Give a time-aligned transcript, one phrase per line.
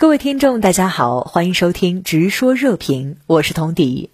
[0.00, 4.08] 各位听众，大家好，欢迎收听《直说热评》，我是童迪。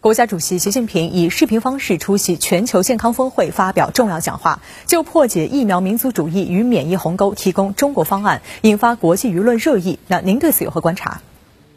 [0.00, 9.98] 国家主席习近平以视频方式出席全球健康峰会，发表重要讲话，就破解疫苗民族主义与免疫鸿沟提供中国方案，引发国际舆论热议。
[10.08, 11.20] 那您对此有何观察？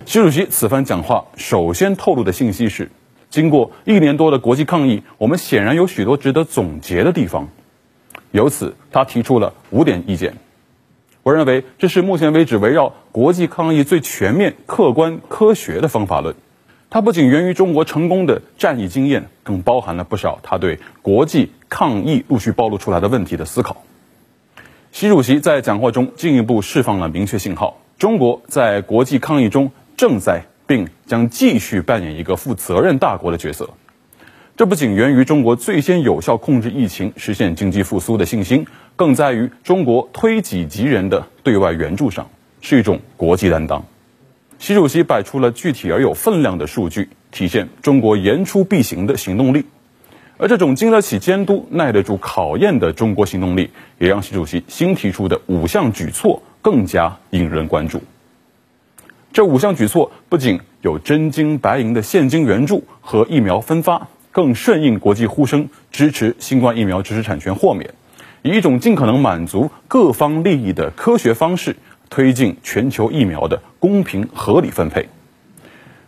[0.05, 2.89] 习主席此番讲话首先透露的信息是，
[3.29, 7.49] 经过一年多的国际抗疫，我们显然有许多值得总结的地方。
[8.31, 10.37] 由此，他提出了五点意见。
[11.27, 16.35] 我认为这是目前为止围绕国际抗疫最全面、客观、科学的方法论。
[16.89, 23.83] 它不仅源于中国成功的战役经验，更包含了不少他对国际抗疫陆续暴露出来的问题的思考。
[24.93, 33.71] 习主席在讲话中进一步释放了明确信号：中国在国际抗疫中正在并将继续扮演一个负责任大国的角色。
[34.55, 38.65] 这不仅源于中国最先有效控制疫情、实现经济复苏的信心，
[38.97, 43.85] 更在于中国推己及人的对外援助上，是一种国际担当。
[44.59, 49.63] 习主席摆出了具体而有分量的数据，体现中国言出必行的行动力。
[50.37, 58.01] 而这种经得起监督、耐得住考验的中国行动力，也让习主席新提出的五项举措更加引人关注。
[59.31, 64.07] 这五项举措不仅有真金白银的现金援助和疫苗分发。
[64.29, 67.95] 更顺应国际呼声，支持新冠疫苗知识产权豁免，
[68.41, 71.75] 以一种尽可能满足各方利益的科学方式，
[72.09, 75.09] 推进全球疫苗的公平合理分配。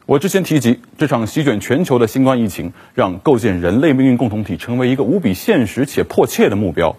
[0.05, 6.95] 我之前提及，这场席卷全球的新冠疫情，让构建人类命运共同体成为一个无比现实且迫切的目标。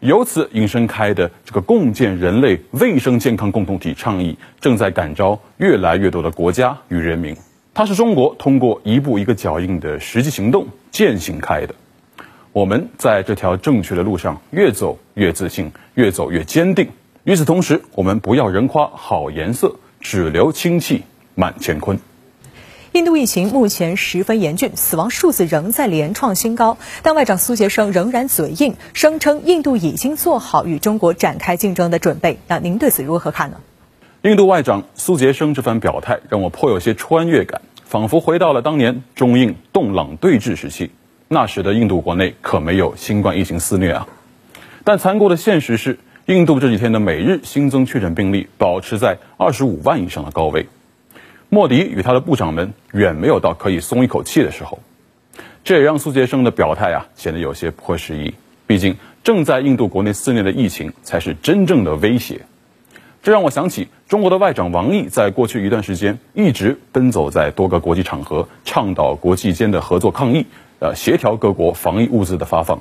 [0.00, 7.36] 由此引申开的这个共建人类卫生健康共同体倡议，正在感召越来越多的国家与人民。
[7.74, 11.74] 它是中国通过一步一个脚印的实际行动践行开的。
[12.52, 16.88] 我们在这条正确的路上越走越自信，越走越坚定。
[17.24, 21.02] 与此同时，我们不要人夸好颜色，只留清气
[21.34, 21.98] 满乾坤。
[22.92, 32.38] 印度疫情目前十分严峻，死亡数字仍在连创新高，但外长苏杰生仍然嘴硬，声称印度已经做好与中国展开竞争的准备。
[32.48, 33.58] 那您对此如何看呢？
[34.22, 37.60] 印度外长苏杰生这番表态让我颇有些穿越感。
[37.84, 40.90] 仿佛回到了当年中印洞朗对峙时期，
[41.28, 44.08] 那时的印度国内可没有新冠疫情肆虐啊。
[44.84, 50.66] 但残酷的现实是，印度这几天的每日新增确诊病例保持在二十五万以上的高位。
[51.50, 54.80] 莫迪与他的部长们远没有到可以松一口气的时候。
[55.64, 58.34] 这也让苏杰生的表态啊显得有些不合时宜。
[58.66, 62.42] 毕竟正在印度国内肆虐的疫情才是真正的威胁。
[63.22, 70.46] 这让我想起中国的外长王毅在过去一段时间一直奔走在多个国际场合，倡导国际间的合作抗疫，
[70.80, 72.80] 呃，协调各国防疫物资的发放。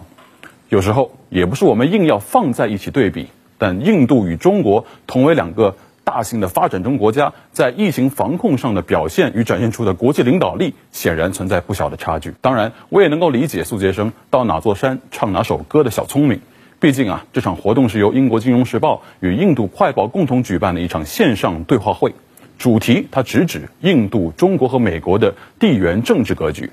[0.70, 3.28] 有时候也不是我们硬要放在一起对比，
[3.58, 12.34] 但印度与中国同为两个大型的发展中国家，在疫情防控上的表现与展现出的国际领导力，显然存在不小的差距。
[12.40, 16.42] 当然，我也能够理解苏杰生到哪座山唱哪首歌的小聪明。
[16.80, 22.14] 毕竟啊，这场活动是由英国《金融时报》与印度《快报》共同举办的一场线上对话会，
[22.60, 26.70] 主题它直指印度、中国和美国的地缘政治格局。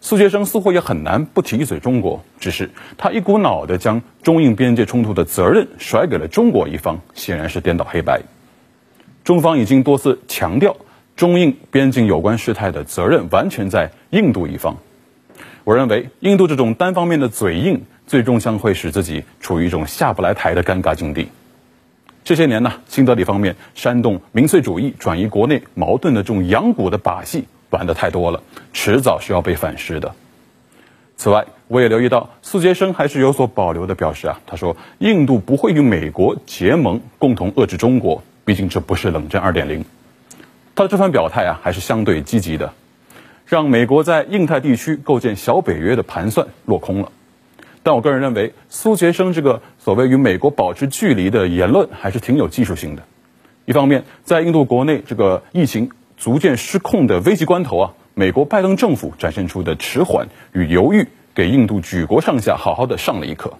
[0.00, 8.22] 苏学生似乎也很难不提一嘴中国，只是他一股脑的将中印边界冲突的责任甩给了中国一方，显然是颠倒黑白。
[9.24, 10.76] 中方已经多次强调，
[11.16, 14.76] 中印边境有关事态的责任完全在印度一方。
[15.64, 17.82] 我认为，印度这种单方面的嘴硬。
[18.06, 21.28] 最终将会使自己处于一种下不来台的尴尬境地。
[22.24, 28.42] 这些年呢，新德里方面煽动民粹主义、转移国内矛盾的这种养蛊的把戏玩的太多了，
[28.72, 30.14] 迟早是要被反噬的。
[31.16, 39.84] 此外，我也留意到苏杰生还是有所保留的表示啊，他说印度不会与美国结盟，共同遏制中国，毕竟这不是冷战二点零。
[40.74, 42.72] 他的这番表态啊，还是相对积极的，
[43.44, 47.12] 让美国在印太地区构建小北约的盘算落空了。
[47.82, 53.02] 但我个人认为，苏杰生这个所谓与美国保持距离的言论还是挺有技术性的。
[53.66, 63.54] 一方面，在印度国内这个疫情逐渐失控的危急关头啊，美国拜登政府展现出的迟缓与犹豫，给印度举国上下好好的上了一课。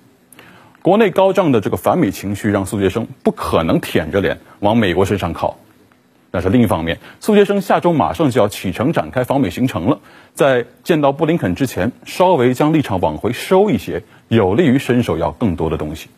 [0.82, 5.56] 国内高涨的这个反美情绪，让苏杰生不可能舔着脸往美国身上靠。
[6.30, 10.00] 但是另一方面，苏杰生下周马上就要启程展开访美行程了，
[10.34, 16.10] 在见到布林肯之前，稍微将立场往回收一些，有利于伸手要更多的东西。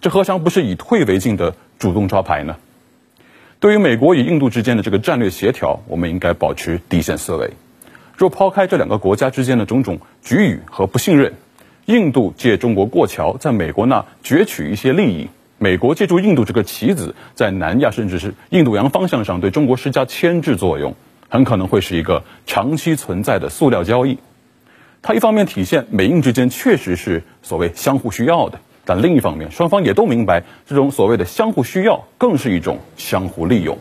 [0.00, 2.56] 这何尝不是以退为进的主动抓牌呢？
[3.58, 7.52] 对于美国与印度之间的这个战略协调，我们应该保持底线思维。
[8.14, 11.32] 若抛开这两个国家之间的种种局域和不信任，
[11.86, 20.94] 印度借中国过桥，在美国那攫取一些利益，美国借助印度这个棋子，在南亚甚至是印度洋方向上对中国施加牵制作用，
[21.30, 24.18] 很可能会是一个长期存在的塑料交易。
[25.00, 33.76] 它一方面体现美印之间确实是所谓相互需要的，但另一方面，双方也都明白这种所谓的相互需要，更是一种相互利用。